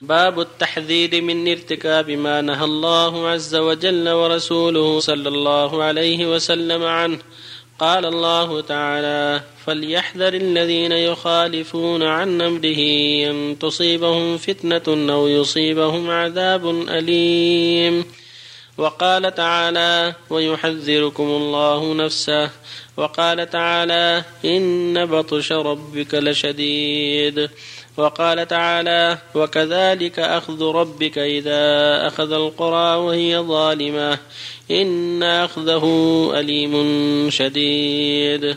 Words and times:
باب 0.00 0.40
التحذير 0.40 1.22
من 1.22 1.48
ارتكاب 1.48 2.10
ما 2.10 2.40
نهى 2.40 2.64
الله 2.64 3.28
عز 3.28 3.54
وجل 3.54 4.08
ورسوله 4.08 5.00
صلى 5.00 5.28
الله 5.28 5.82
عليه 5.82 6.34
وسلم 6.34 6.82
عنه. 6.82 7.18
قال 7.78 8.06
الله 8.06 8.60
تعالى 8.60 9.42
فليحذر 9.66 10.34
الذين 10.34 10.92
يخالفون 10.92 12.02
عن 12.02 12.42
أمره 12.42 12.80
أن 13.30 13.56
تصيبهم 13.60 14.36
فتنة 14.38 15.12
أو 15.12 15.28
يصيبهم 15.28 16.10
عذاب 16.10 16.70
أليم. 16.70 18.04
وقال 18.78 19.34
تعالى 19.34 20.14
ويحذركم 20.30 21.24
الله 21.24 21.94
نفسه. 21.94 22.50
وقال 22.96 23.50
تعالى 23.50 24.24
إن 24.44 25.06
بطش 25.06 25.52
ربك 25.52 26.14
لشديد. 26.14 27.50
وقال 27.96 28.48
تعالى 28.48 29.18
وكذلك 29.34 30.18
أخذ 30.18 30.62
ربك 30.62 31.18
إذا 31.18 32.06
أخذ 32.06 32.32
القرى 32.32 32.96
وهي 32.96 33.38
ظالمة. 33.38 34.18
إن 34.70 35.22
أخذه 35.22 35.84
أليم 36.34 36.74
شديد. 37.30 38.56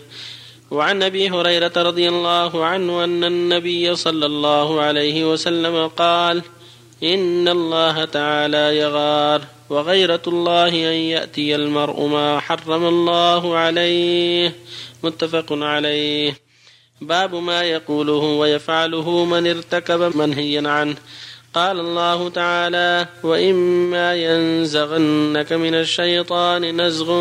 وعن 0.71 1.03
أبي 1.03 1.29
هريرة 1.29 1.71
رضي 1.77 2.09
الله 2.09 2.65
عنه 2.65 3.03
أن 3.03 3.23
النبي 3.23 3.95
صلى 3.95 4.25
الله 4.25 4.81
عليه 4.81 5.31
وسلم 5.31 5.87
قال 5.87 6.41
إن 7.03 7.47
الله 7.47 8.05
تعالى 8.05 8.77
يغار 8.77 9.41
وغيرة 9.69 10.21
الله 10.27 10.67
أن 10.67 10.95
يأتي 10.95 11.55
المرء 11.55 12.05
ما 12.05 12.39
حرم 12.39 12.87
الله 12.87 13.57
عليه. 13.57 14.55
متفق 15.03 15.45
عليه. 15.51 16.46
باب 17.01 17.35
ما 17.35 17.63
يقوله 17.63 18.13
ويفعله 18.13 19.25
من 19.25 19.47
ارتكب 19.47 20.17
منهيا 20.17 20.69
عنه. 20.69 20.95
قال 21.53 21.79
الله 21.79 22.29
تعالى 22.29 23.07
وإما 23.23 24.15
ينزغنك 24.15 25.53
من 25.53 25.75
الشيطان 25.75 26.81
نزغ 26.81 27.11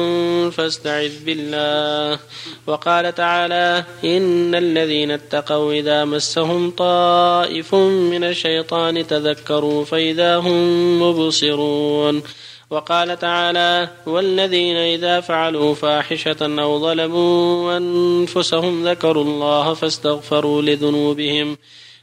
فاستعذ 0.51 1.25
بالله. 1.25 2.19
وقال 2.67 3.15
تعالى 3.15 3.85
إن 4.05 4.55
الذين 4.55 5.11
اتقوا 5.11 5.73
إذا 5.73 6.05
مسهم 6.05 6.71
طائف 6.71 7.75
من 7.75 8.25
الشيطان 8.25 9.07
تذكروا 9.07 9.85
فإذا 9.85 10.37
هم 10.37 11.03
مبصرون. 11.03 12.23
وقال 12.71 13.19
تعالى 13.19 13.89
والذين 14.07 14.77
إذا 14.77 15.21
فعلوا 15.21 15.75
فاحشة 15.75 16.37
أو 16.41 16.81
ظلموا 16.81 17.77
أنفسهم 17.77 18.89
ذكروا 18.89 19.25
الله 19.25 19.75
فاستغفروا 19.75 20.63
لذنوبهم. 20.63 21.57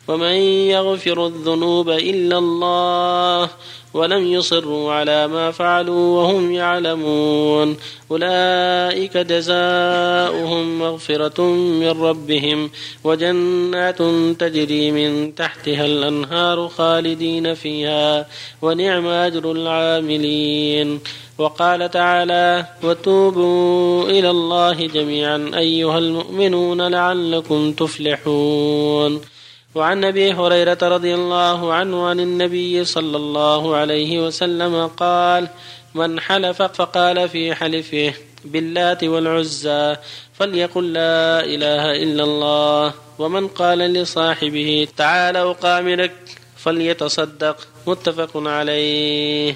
ومن 0.08 0.36
يغفر 0.76 1.26
الذنوب 1.28 1.90
إلا 1.90 2.38
الله 2.38 3.50
ولم 3.94 4.28
يصروا 4.28 4.94
على 4.94 5.28
ما 5.28 5.52
فعلوا 5.52 6.18
وهم 6.22 6.52
يعلمون 6.52 7.78
أولئك 8.12 9.18
جزاؤهم 9.18 10.80
مغفرة 10.80 11.42
من 11.52 12.02
ربهم 12.02 12.70
وجنات 13.04 13.98
تجري 14.40 14.92
من 14.92 15.36
تحتها 15.36 15.86
الأنهار 15.86 16.68
خالدين 16.68 17.54
فيها 17.54 18.28
ونعم 18.62 19.08
أجر 19.08 19.52
العاملين 19.52 21.00
وقال 21.38 21.92
تعالى 21.92 22.66
وتوبوا 22.84 24.10
إلى 24.10 24.30
الله 24.30 24.88
جميعا 24.88 25.52
أيها 25.56 25.98
المؤمنون 25.98 26.82
لعلكم 26.82 27.72
تفلحون 27.72 29.33
وعن 29.76 30.04
أبي 30.04 30.34
هريرة 30.34 30.78
رضي 30.82 31.16
الله 31.16 31.74
عنه 31.74 32.06
عن 32.08 32.20
النبي 32.20 32.86
صلى 32.86 33.18
الله 33.18 33.76
عليه 33.76 34.28
وسلم 34.28 34.88
قال 34.88 35.48
من 35.96 36.20
حلف 36.20 36.62
فقال 36.62 37.30
في 37.30 37.56
حلفه 37.56 38.14
باللات 38.46 39.04
والعزى 39.04 39.96
فليقل 40.34 40.94
لا 40.94 41.46
إله 41.46 42.04
إلا 42.04 42.24
الله 42.24 42.94
ومن 43.20 43.48
قال 43.48 43.80
لصاحبه 43.80 44.88
تعال 44.98 45.38
اقامرك 45.38 46.14
فليتصدق. 46.58 47.68
متفق 47.88 48.32
عليه. 48.36 49.56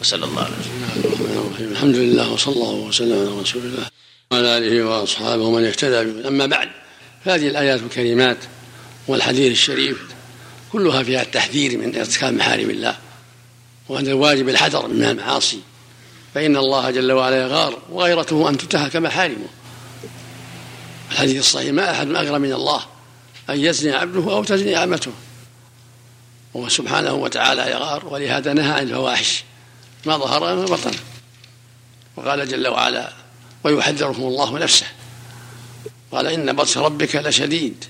وصلى 0.00 0.24
الله 0.24 0.42
عليه 0.42 0.54
وسلم. 0.56 1.70
الحمد 1.72 1.96
لله 1.96 2.32
وصلى 2.32 2.54
الله 2.54 2.74
وسلم 2.74 3.18
على 3.18 3.40
رسول 3.40 3.62
الله 3.62 3.86
وعلى 4.30 4.58
آله 4.58 4.84
وأصحابه 4.86 5.42
ومن 5.42 5.64
اهتدى 5.64 6.28
أما 6.28 6.46
بعد 6.46 6.68
فهذه 7.24 7.48
الآيات 7.48 7.80
الكريمات 7.80 8.36
والحديث 9.08 9.52
الشريف 9.52 9.98
كلها 10.72 11.02
فيها 11.02 11.22
التحذير 11.22 11.78
من 11.78 11.96
ارتكاب 11.96 12.32
محارم 12.32 12.70
الله 12.70 12.96
وأن 13.88 14.06
الواجب 14.06 14.48
الحذر 14.48 14.88
من 14.88 15.04
المعاصي. 15.04 15.60
فإن 16.34 16.56
الله 16.56 16.90
جل 16.90 17.12
وعلا 17.12 17.42
يغار 17.42 17.78
وغيرته 17.90 18.48
أن 18.48 18.58
تنتهك 18.58 18.96
محارمه. 18.96 19.48
الحديث 21.12 21.38
الصحيح 21.38 21.72
ما 21.72 21.90
أحد 21.90 22.08
أغرى 22.08 22.38
من 22.38 22.52
الله 22.52 22.84
أن 23.50 23.60
يزني 23.60 23.92
عبده 23.92 24.32
أو 24.32 24.44
تزني 24.44 24.84
أمته 24.84 25.12
وهو 26.54 26.68
سبحانه 26.68 27.12
وتعالى 27.12 27.70
يغار 27.70 28.06
ولهذا 28.06 28.52
نهى 28.52 28.72
عن 28.72 28.82
الفواحش. 28.82 29.44
ما 30.06 30.16
ظهر 30.16 30.56
ما 30.56 30.64
بطن. 30.64 30.92
وقال 32.16 32.48
جل 32.48 32.68
وعلا 32.68 33.12
ويحذركم 33.64 34.22
الله 34.22 34.58
نفسه. 34.58 34.86
قال 36.12 36.26
إن 36.26 36.52
بطش 36.52 36.78
ربك 36.78 37.16
لشديد. 37.16 37.84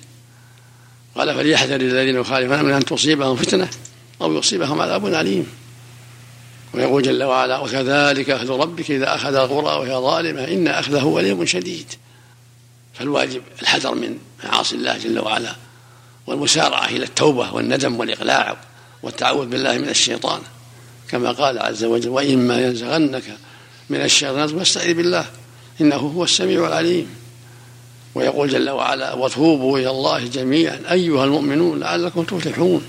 قال 1.15 1.35
فليحذر 1.35 1.81
الذين 1.81 2.17
يخالفون 2.17 2.65
من 2.65 2.73
أن 2.73 2.85
تصيبهم 2.85 3.37
فتنة 3.37 3.69
أو 4.23 4.39
يصيبهم 4.39 4.81
عذاب 4.81 5.15
عليم 5.15 5.47
ويقول 6.75 7.03
جل 7.03 7.25
وعلا 7.25 7.59
وكذلك 7.59 8.31
أخذ 8.31 8.51
ربك 8.51 8.91
إذا 8.91 9.15
أخذ 9.15 9.35
القرى 9.35 9.79
وهي 9.79 9.93
ظالمة 9.93 10.45
إن 10.45 10.69
أخذه 10.69 11.19
أليم 11.21 11.47
شديد. 11.47 11.87
فالواجب 12.95 13.43
الحذر 13.63 13.95
من 13.95 14.19
معاصي 14.45 14.77
الله 14.77 14.99
جل 14.99 15.19
وعلا 15.19 15.57
والمسارعة 16.27 16.87
إلى 16.87 17.05
التوبة 17.05 17.55
والندم 17.55 18.01
والإقلاع 18.01 18.57
والتعوذ 19.03 19.47
بالله 19.47 19.79
من 19.79 19.89
الشيطان. 19.89 20.41
كما 21.09 21.33
قال 21.33 21.59
عز 21.59 21.85
وجل 21.85 22.09
وإما 22.09 22.61
ينزغنك 22.61 23.25
من 23.91 24.01
الشيطان 24.01 24.59
فاستعذ 24.59 24.95
بالله 24.95 25.27
إنه 25.81 25.97
هو 25.97 26.25
السميع 26.25 26.67
العليم. 26.67 27.24
ويقول 28.15 28.49
جل 28.49 28.71
وعلا 28.71 29.15
وتوبوا 29.15 29.79
إلى 29.79 29.91
الله 29.91 30.25
جميعا. 30.27 30.81
أيها 30.91 31.25
المؤمنون 31.25 31.81
لعلكم 31.81 32.23
تفلحون. 32.23 32.83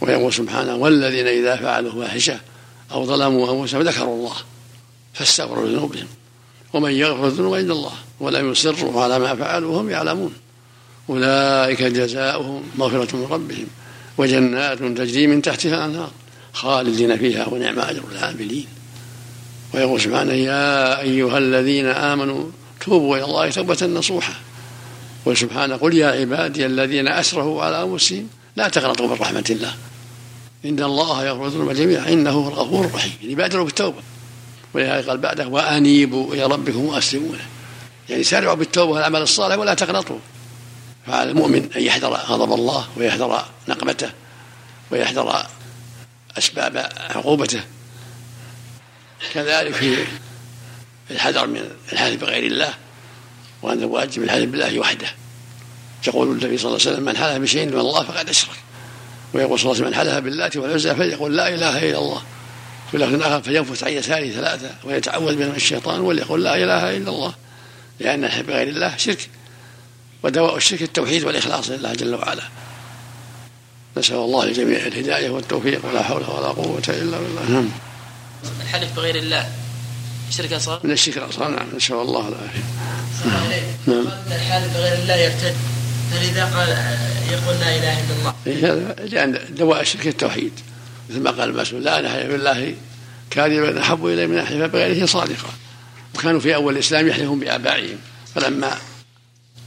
ويقول 0.00 0.32
سبحانه 0.32 0.76
والذين 0.76 1.26
إذا 1.26 1.56
فعلوا 1.56 1.92
فاحشة 1.92 2.40
أو 2.92 3.06
ظلموا 3.06 3.62
أنفسهم 3.62 3.82
ذكروا 3.82 4.16
الله 4.16 4.34
فاستغفروا 5.14 5.66
لذنوبهم 5.66 6.06
ومن 6.72 6.90
يغفر 6.90 7.26
الذنوب 7.26 7.54
عند 7.54 7.70
الله 7.70 7.92
ولم 8.20 8.50
يصروا 8.50 9.02
على 9.02 9.18
ما 9.18 9.34
فعلوا 9.34 9.74
وهم 9.74 9.90
يعلمون. 9.90 10.32
أولئك 11.10 11.82
جزاؤهم 11.82 12.62
مغفرة 12.78 13.16
من 13.16 13.26
ربهم 13.30 13.66
وجنات 14.18 14.78
تجري 14.78 15.26
من 15.26 15.42
تحتها 15.42 15.74
الأنهار 15.74 16.10
خالدين 16.52 17.16
فيها 17.16 17.48
ونعم 17.48 17.78
أجر 17.78 18.02
العاملين. 18.12 18.66
ويقول 19.74 20.00
سبحانه 20.00 20.32
يا 20.32 21.00
أيها 21.00 21.38
الذين 21.38 21.86
آمنوا 21.86 22.44
توبوا 22.84 23.16
إلى 23.16 23.24
الله 23.24 23.50
توبة 23.50 23.86
نصوحة. 23.86 24.32
وسبحانه 25.26 25.76
قل 25.76 25.94
يا 25.94 26.06
عبادي 26.06 26.66
الذين 26.66 27.08
أسرفوا 27.08 27.62
على 27.62 27.82
أنفسهم 27.82 28.28
لا 28.56 28.68
تقنطوا 28.68 29.06
من 29.06 29.12
رحمة 29.12 29.44
الله. 29.50 29.74
إن 30.64 30.82
الله 30.82 31.26
يغفر 31.26 31.46
الذنوب 31.46 31.72
جميعا 31.72 32.08
إنه 32.08 32.30
هو 32.30 32.48
الغفور 32.48 32.84
الرحيم. 32.84 33.12
يعني 33.22 33.34
بادروا 33.34 33.64
بالتوبة. 33.64 34.02
ولهذا 34.74 35.08
قال 35.08 35.18
بعده 35.18 35.48
وأنيبوا 35.48 36.34
إلى 36.34 36.44
ربكم 36.44 36.84
وأسلموا 36.84 37.32
له. 37.36 37.44
يعني 38.08 38.22
سارعوا 38.22 38.54
بالتوبة 38.54 38.92
والعمل 38.92 39.22
الصالح 39.22 39.58
ولا 39.58 39.74
تقنطوا. 39.74 40.18
فعلى 41.06 41.30
المؤمن 41.30 41.68
أن 41.76 41.82
يحذر 41.82 42.12
غضب 42.12 42.52
الله 42.52 42.88
ويحذر 42.96 43.44
نقمته 43.68 44.10
ويحذر 44.90 45.46
أسباب 46.38 46.88
عقوبته. 47.10 47.60
كذلك 49.34 49.72
في 49.72 50.04
الحذر 51.12 51.46
من 51.46 51.68
الحلف 51.92 52.20
بغير 52.20 52.46
الله 52.46 52.74
وأن 53.62 53.78
الواجب 53.78 54.22
الحلف 54.22 54.50
بالله 54.50 54.78
وحده. 54.78 55.08
يقول 56.06 56.28
النبي 56.28 56.58
صلى 56.58 56.66
الله 56.66 56.80
عليه 56.80 56.90
وسلم 56.90 57.04
من 57.04 57.16
حلف 57.16 57.38
بشيء 57.38 57.66
من 57.66 57.78
الله 57.78 58.02
فقد 58.04 58.28
أشرك. 58.28 58.56
ويقول 59.34 59.58
صلى 59.58 59.72
الله 59.72 59.84
عليه 59.84 59.88
وسلم 59.88 60.06
من 60.06 60.12
حلف 60.12 60.24
باللات 60.24 60.56
والعزى 60.56 60.94
فليقول 60.94 61.36
لا 61.36 61.48
إله 61.48 61.90
إلا 61.90 61.98
الله. 61.98 62.22
في 62.90 62.98
لفظ 62.98 63.22
آخر 63.22 63.42
فينفث 63.42 63.84
عن 63.84 63.92
يساره 63.92 64.30
ثلاثة 64.30 64.70
ويتعوذ 64.84 65.36
من 65.36 65.52
الشيطان 65.56 66.00
وليقول 66.00 66.44
لا 66.44 66.54
إله 66.54 66.96
إلا 66.96 67.10
الله. 67.10 67.34
لأن 68.00 68.24
الحلف 68.24 68.46
بغير 68.46 68.68
الله 68.68 68.96
شرك 68.96 69.28
ودواء 70.22 70.56
الشرك 70.56 70.82
التوحيد 70.82 71.24
والإخلاص 71.24 71.70
لله 71.70 71.92
جل 71.92 72.14
وعلا. 72.14 72.42
نسأل 73.96 74.16
الله 74.16 74.44
للجميع 74.44 74.78
الهداية 74.86 75.30
والتوفيق 75.30 75.86
ولا 75.86 76.02
حول 76.02 76.22
ولا 76.22 76.48
قوة 76.48 76.82
إلا 76.88 77.18
بالله. 77.18 77.50
نعم. 77.50 77.68
الحلف 78.62 78.96
بغير 78.96 79.16
الله 79.16 79.61
الشرك 80.32 80.52
الاصغر؟ 80.52 80.80
من 80.84 80.90
الشرك 80.90 81.16
الاصغر 81.16 81.48
نعم 81.48 81.66
نسال 81.76 81.96
الله 81.96 82.28
العافية. 82.28 82.62
نعم. 83.86 84.06
الحال 84.26 84.68
بغير 84.68 84.98
الله 85.02 85.16
يرتد. 85.16 85.56
هل 86.12 86.22
اذا 86.22 86.44
قال 86.44 86.68
يقول 87.32 87.56
لا 87.60 87.76
إله 87.76 88.00
إلا 88.00 88.14
الله. 88.18 88.34
إيه، 88.46 89.06
لأن 89.06 89.54
دواء 89.54 89.80
الشرك 89.80 90.06
التوحيد. 90.06 90.52
مثل 91.10 91.20
ما 91.20 91.30
قال 91.30 91.50
المسؤول 91.50 91.84
لا 91.84 92.00
إله 92.00 92.22
إلا 92.22 92.34
الله 92.34 92.74
كاذبا 93.30 93.80
أحب 93.80 94.06
الي 94.06 94.26
من 94.26 94.38
احلف 94.38 94.72
بغيره 94.72 95.06
صادقا. 95.06 95.50
وكانوا 96.14 96.40
في 96.40 96.54
أول 96.54 96.74
الإسلام 96.74 97.08
يحلفون 97.08 97.40
بآبائهم. 97.40 97.98
فلما 98.34 98.76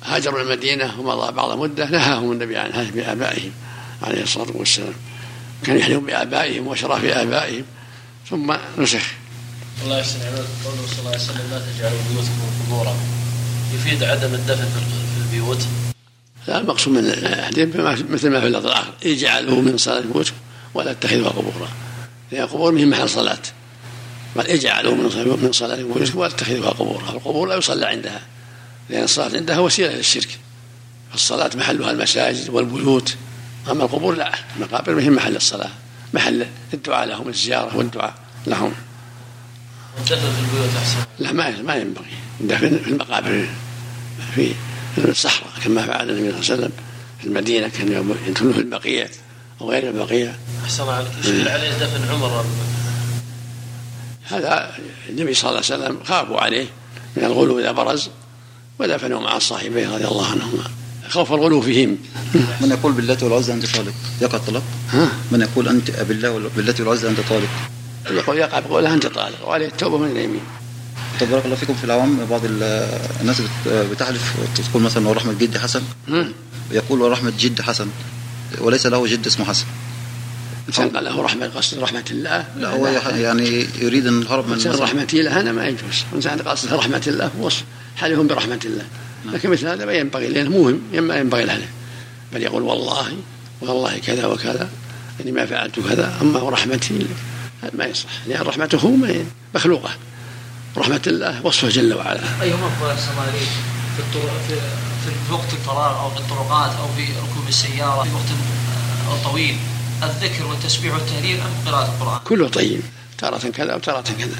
هاجروا 0.05 0.41
المدينة 0.41 0.99
ومضى 0.99 1.31
بعض 1.31 1.57
مدة 1.57 1.89
نهاهم 1.89 2.31
النبي 2.31 2.57
عن 2.57 2.65
الحلف 2.65 2.91
بآبائهم 2.91 3.51
عليه 4.01 4.23
الصلاة 4.23 4.51
والسلام. 4.53 4.93
كانوا 5.63 5.81
يحلفون 5.81 6.05
بآبائهم 6.05 6.67
وشرف 6.67 7.05
آبائهم 7.05 7.65
ثم 8.29 8.55
نسخ. 8.77 9.03
الله 9.83 9.99
يحسن 9.99 10.19
عليك 10.19 10.45
قوله 10.65 10.87
صلى 10.87 10.99
الله 10.99 11.11
عليه 11.11 11.19
وسلم 11.19 11.51
لا 11.51 11.59
تجعلوا 11.59 11.99
بيوتكم 12.09 12.41
قبورا. 12.65 12.95
يفيد 13.73 14.03
عدم 14.03 14.33
الدفن 14.33 14.65
في 14.65 15.21
البيوت. 15.21 15.67
لا 16.47 16.57
المقصود 16.57 16.93
من 16.93 17.05
الحديث 17.05 17.75
مثل 18.09 18.29
ما 18.29 18.39
في 18.39 18.47
اللفظ 18.47 18.65
الآخر 18.65 18.93
اجعلوا 19.05 19.61
من 19.61 19.77
صلاة 19.77 19.99
بيوتكم 19.99 20.35
ولا 20.73 20.93
تتخذوها 20.93 21.29
قبورا. 21.29 21.69
لأن 22.31 22.43
القبور 22.43 22.71
من 22.71 22.89
محل 22.89 23.09
صلاة. 23.09 23.41
بل 24.35 24.47
اجعلوا 24.47 24.95
من 25.37 25.51
صلاة 25.51 25.75
بيوتكم 25.75 26.19
ولا 26.19 26.29
تتخذوها 26.29 26.69
قبورا. 26.69 27.09
القبور 27.09 27.47
لا 27.47 27.55
يصلى 27.55 27.85
عندها 27.85 28.21
لأن 28.89 29.03
الصلاة 29.03 29.35
عندها 29.37 29.59
وسيلة 29.59 29.93
للشرك. 29.93 30.39
الصلاة 31.13 31.51
محلها 31.55 31.91
المساجد 31.91 32.49
والبيوت. 32.49 33.15
أما 33.71 33.83
القبور 33.83 34.15
لا 34.15 34.33
المقابر 34.57 34.99
هي 34.99 35.09
محل 35.09 35.35
الصلاة. 35.35 35.71
محل 36.13 36.45
الدعاء 36.73 37.07
لهم 37.07 37.29
الزيارة 37.29 37.77
والدعاء 37.77 38.13
لهم. 38.47 38.73
الدفن 39.99 40.33
في 40.33 40.39
البيوت 40.39 40.75
أحسن. 40.77 40.97
لا 41.19 41.31
ما 41.31 41.61
ما 41.61 41.75
ينبغي. 41.75 42.05
الدفن 42.41 42.79
في 42.83 42.89
المقابر 42.89 43.47
في 44.35 44.53
الصحراء 44.97 45.51
كما 45.63 45.85
فعل 45.85 46.09
النبي 46.09 46.31
صلى 46.31 46.39
الله 46.39 46.51
عليه 46.51 46.63
وسلم 46.63 46.71
في 47.19 47.27
المدينة 47.27 47.67
كان 47.67 48.15
يدخلون 48.27 48.53
في 48.53 48.59
البقيع 48.59 49.07
أو 49.61 49.71
غير 49.71 49.89
البقيع. 49.89 50.35
أحسن 50.65 50.89
عليك. 50.89 51.07
يشكل 51.19 51.47
عليه 51.47 51.69
دفن 51.69 52.11
عمر 52.11 52.45
هذا 54.23 54.75
النبي 55.09 55.33
صلى 55.33 55.49
الله 55.49 55.61
عليه 55.71 55.83
وسلم 55.83 56.03
خافوا 56.03 56.39
عليه 56.39 56.65
من 57.17 57.23
الغلو 57.23 57.59
اذا 57.59 57.71
برز 57.71 58.09
ودفنوا 58.79 59.21
مع 59.21 59.37
الصاحبين 59.37 59.89
رضي 59.89 60.05
الله 60.05 60.31
عنهما. 60.31 60.63
خوف 61.09 61.33
الغلو 61.33 61.61
فيهم. 61.61 61.97
من 62.61 62.69
يقول 62.69 62.91
بالله 62.93 63.17
والعزى 63.21 63.53
انت 63.53 63.65
طالق 63.65 63.93
يقع 64.21 64.37
الطلاق؟ 64.37 64.63
من 65.31 65.41
يقول 65.41 65.67
أنت 65.67 65.91
بالله 65.91 66.49
بالله 66.55 66.75
والعزى 66.79 67.09
انت 67.09 67.19
طالق 67.29 67.49
يقع 68.11 68.59
بقولها 68.59 68.93
انت 68.93 69.07
طالق 69.07 69.47
وعليه 69.47 69.67
التوبة 69.67 69.97
من 69.97 70.11
اليمين. 70.11 70.41
طب 71.21 71.27
بارك 71.27 71.45
الله 71.45 71.55
فيكم 71.55 71.73
في 71.73 71.83
العوام 71.83 72.25
بعض 72.25 72.41
الناس 73.21 73.41
بتحلف 73.67 74.33
تقول 74.55 74.83
مثلا 74.83 75.07
ورحمة 75.07 75.33
جدي 75.33 75.59
حسن. 75.59 75.81
يقول 76.71 77.01
ورحمة 77.01 77.33
جد 77.39 77.61
حسن 77.61 77.87
وليس 78.59 78.85
له 78.85 79.07
جد 79.07 79.27
اسمه 79.27 79.45
حسن. 79.45 79.65
قال 80.77 81.03
له 81.03 81.21
رحمة 81.21 81.47
قصد 81.47 81.79
رحمة 81.79 82.05
الله. 82.11 82.45
لا 82.57 82.69
هو 82.69 82.87
يعني 83.15 83.67
يريد 83.79 84.07
أن 84.07 84.21
الهرب 84.21 84.47
من 84.47 84.77
رحمة 84.79 85.07
الله 85.13 85.39
هذا 85.39 85.51
ما 85.51 85.67
يجوز 85.67 86.03
إنسان 86.15 86.39
قصد 86.39 86.73
رحمة 86.73 87.03
الله 87.07 87.31
وصف 87.39 87.63
حلفهم 87.97 88.27
برحمة 88.27 88.59
الله. 88.65 88.83
نعم. 89.25 89.35
لكن 89.35 89.49
مثل 89.49 89.67
هذا 89.67 89.85
ما 89.85 89.93
ينبغي 89.93 90.27
لأنه 90.27 90.49
مهم 90.49 91.03
ما 91.03 91.17
ينبغي 91.17 91.43
الحلف 91.43 91.69
بل 92.33 92.43
يقول 92.43 92.61
والله 92.61 93.07
والله 93.61 93.97
كذا 93.97 94.25
وكذا 94.25 94.69
اني 95.21 95.31
ما 95.31 95.45
فعلت 95.45 95.79
كذا 95.79 96.17
أما 96.21 96.49
رحمتي 96.49 97.05
هذا 97.65 97.77
ما 97.77 97.85
يصح. 97.85 98.09
لأن 98.27 98.41
رحمته 98.41 98.97
مخلوقة. 99.55 99.89
رحمة 100.77 101.01
الله 101.07 101.45
وصفه 101.45 101.69
جل 101.69 101.93
وعلا. 101.93 102.41
أيهما 102.41 102.67
أفضل 102.67 102.89
أحسن 102.89 103.11
في, 103.97 104.03
في, 104.47 104.55
في 105.27 105.33
وقت 105.33 105.53
الفراغ 105.53 105.99
أو 105.99 106.09
في 106.09 106.19
الطرقات 106.19 106.71
أو 106.75 106.87
في 106.87 107.03
ركوب 107.03 107.47
السيارة 107.47 108.03
في 108.03 108.09
وقت 108.13 109.23
طويل؟ 109.23 109.57
الذكر 110.03 110.45
والتسبيح 110.45 110.93
والتهليل 110.93 111.39
أم 111.39 111.71
قراءة 111.71 111.85
القرآن؟ 111.85 112.19
كله 112.23 112.47
طيب. 112.47 112.81
تارة 113.17 113.37
كذا 113.37 113.75
وتارة 113.75 114.01
كذا. 114.01 114.35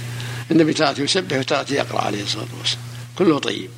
النبي 0.51 0.73
تارة 0.73 1.01
يسبح 1.01 1.37
وتارة 1.37 1.73
يقرأ 1.73 2.01
عليه 2.01 2.23
الصلاة 2.23 2.47
والسلام. 2.59 2.83
كله 3.17 3.39
طيب. 3.39 3.69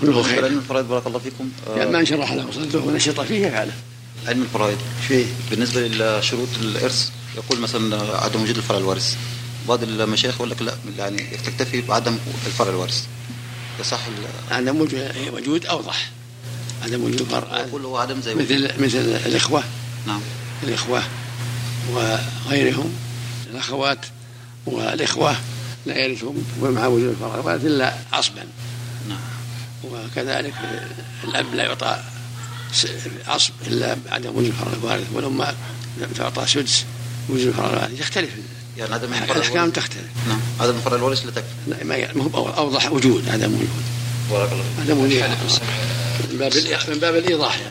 كله 0.00 0.22
خير. 0.22 0.44
علم 0.44 0.58
الفرائض 0.58 0.88
بارك 0.88 1.06
الله 1.06 1.18
فيكم. 1.18 1.48
يعني 1.76 1.90
ما 1.90 2.00
انشرح 2.00 2.32
له 2.32 2.46
صدره 2.52 2.84
ونشط 2.86 3.20
فيه 3.20 3.46
يفعله 3.46 3.72
علم 4.26 4.42
الفرائض. 4.42 4.78
فيه 5.08 5.24
بالنسبة 5.50 5.80
لشروط 5.88 6.48
الإرث 6.60 7.10
يقول 7.36 7.60
مثلا 7.60 8.16
عدم 8.16 8.42
وجود 8.42 8.56
الفرع 8.56 8.78
الوارث. 8.78 9.16
بعض 9.68 9.82
المشايخ 9.82 10.34
يقول 10.34 10.50
لك 10.50 10.62
لا 10.62 10.74
يعني 10.98 11.36
تكتفي 11.46 11.80
بعدم 11.80 12.18
الفرع 12.46 12.70
الوارث. 12.70 13.06
يصح 13.80 14.00
عدم 14.50 14.80
وجود 15.32 15.66
أوضح. 15.66 16.10
عدم 16.82 17.04
وجود 17.04 17.22
فرع 17.22 17.60
يقول 17.60 17.84
هو 17.84 17.96
عدم 17.96 18.20
زي 18.20 18.34
مثل 18.34 18.70
مثل 18.78 18.98
الإخوة. 18.98 19.64
نعم. 20.06 20.20
الإخوة 20.62 21.02
وغيرهم 21.90 22.92
الأخوات 23.50 24.06
والإخوة 24.66 25.36
لا 25.86 25.98
يرثهم 25.98 26.44
ومع 26.60 26.86
وجود 26.86 27.08
الفرع 27.08 27.34
الوارث 27.34 27.64
إلا 27.64 27.94
عصبا. 28.12 28.46
نعم. 29.08 29.18
وكذلك 29.84 30.54
الأب 31.24 31.54
لا 31.54 31.62
يعطى 31.62 32.02
عصب 33.26 33.52
إلا 33.66 33.96
بعدم 34.06 34.30
وجود 34.30 34.46
الفرع 34.46 34.72
الوارث 34.72 35.06
والام 35.12 35.54
تعطى 36.16 36.46
سدس 36.46 36.84
وجود 37.28 37.46
الفرع 37.46 37.66
الوارث 37.66 38.00
يختلف. 38.00 38.30
يعني 38.76 38.94
عدم 38.94 39.12
الأحكام 39.12 39.70
تختلف. 39.70 40.04
نعم. 40.28 40.40
عدم 40.60 40.76
الفرع 40.76 40.96
الوارث 40.96 41.26
لا 41.26 41.30
تكفي؟ 41.30 41.48
لا 41.66 41.84
ما 41.84 42.24
هو 42.34 42.48
أوضح 42.48 42.92
وجود 42.92 43.28
عدم 43.28 43.54
وجود. 43.54 43.68
بارك 44.30 44.52
الله 44.52 44.64
عدم 44.80 44.98
وجود 44.98 45.22
من 46.30 46.38
باب 46.38 46.52
من 46.88 46.98
باب 46.98 47.16
الإيضاح. 47.16 47.54
يعني 47.54 47.62